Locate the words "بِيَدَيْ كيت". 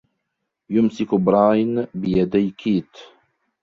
1.93-2.95